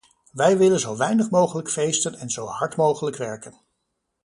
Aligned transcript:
Wij 0.31 0.57
willen 0.57 0.79
zo 0.79 0.97
weinig 0.97 1.29
mogelijk 1.29 1.69
feesten 1.71 2.15
en 2.15 2.29
zo 2.29 2.45
hard 2.45 2.75
mogelijk 2.75 3.17
werken. 3.17 3.59